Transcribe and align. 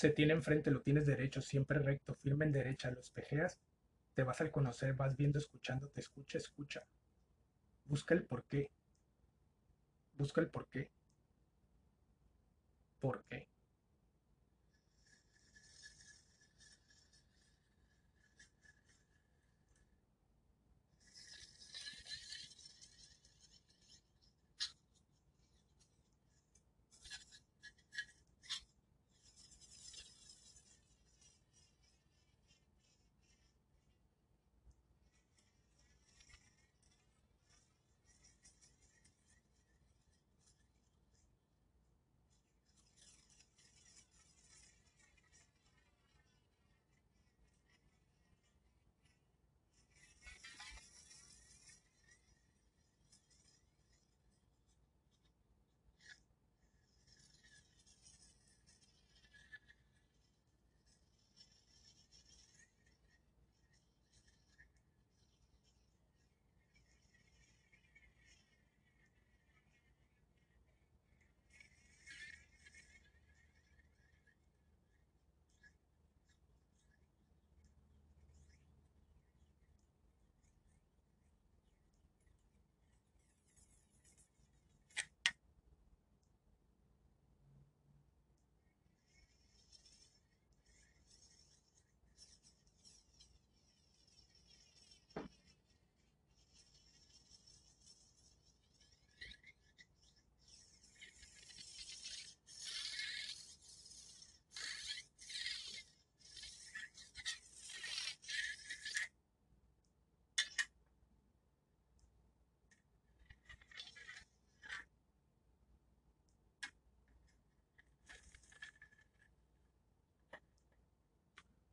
Se 0.00 0.08
tiene 0.08 0.32
enfrente, 0.32 0.70
lo 0.70 0.80
tienes 0.80 1.04
derecho, 1.04 1.42
siempre 1.42 1.78
recto, 1.78 2.14
firme 2.14 2.46
en 2.46 2.52
derecha, 2.52 2.90
lo 2.90 3.00
espejeas, 3.00 3.60
te 4.14 4.22
vas 4.22 4.40
al 4.40 4.50
conocer, 4.50 4.94
vas 4.94 5.14
viendo, 5.14 5.38
escuchando, 5.38 5.90
te 5.90 6.00
escucha, 6.00 6.38
escucha. 6.38 6.82
Busca 7.84 8.14
el 8.14 8.24
por 8.24 8.42
qué. 8.44 8.70
Busca 10.16 10.40
el 10.40 10.48
por 10.48 10.66
qué. 10.68 10.90
¿Por 12.98 13.24
qué? 13.24 13.49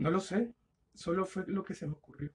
No 0.00 0.10
lo 0.10 0.18
sé, 0.18 0.54
solo 0.94 1.26
fue 1.26 1.44
lo 1.46 1.62
que 1.62 1.74
se 1.74 1.86
me 1.86 1.92
ocurrió. 1.92 2.32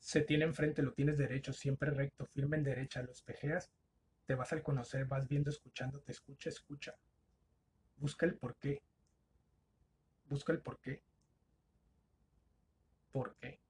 Se 0.00 0.22
tiene 0.22 0.46
enfrente, 0.46 0.82
lo 0.82 0.92
tienes 0.94 1.16
derecho, 1.16 1.52
siempre 1.52 1.92
recto, 1.92 2.26
firme 2.26 2.56
en 2.56 2.64
derecha, 2.64 3.04
lo 3.04 3.12
espejeas, 3.12 3.70
te 4.26 4.34
vas 4.34 4.52
al 4.52 4.64
conocer, 4.64 5.04
vas 5.04 5.28
viendo, 5.28 5.50
escuchando, 5.50 6.00
te 6.00 6.10
escucha, 6.10 6.48
escucha. 6.48 6.96
Busca 7.98 8.26
el 8.26 8.34
por 8.34 8.56
qué. 8.56 8.82
Busca 10.28 10.52
el 10.52 10.60
por 10.60 10.80
qué. 10.80 11.04
¿Por 13.12 13.36
qué? 13.36 13.60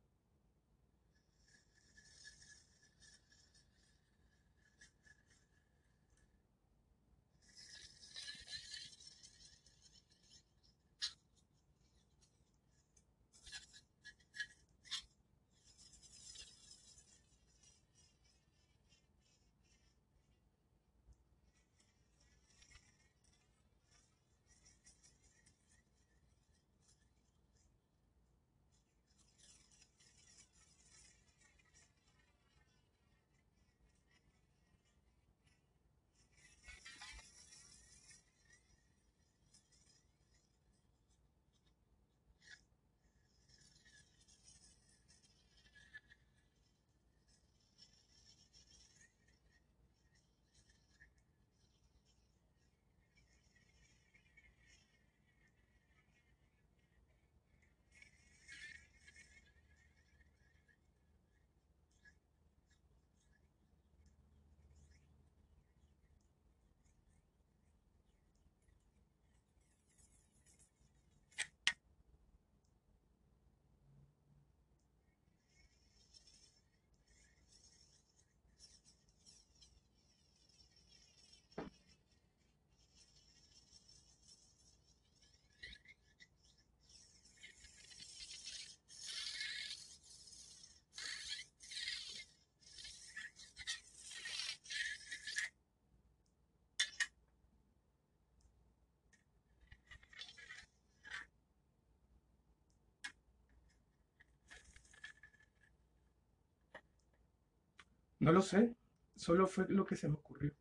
No 108.20 108.30
lo 108.30 108.40
sé, 108.40 108.76
solo 109.16 109.48
fue 109.48 109.66
lo 109.68 109.84
que 109.84 109.96
se 109.96 110.08
me 110.08 110.14
ocurrió. 110.14 110.52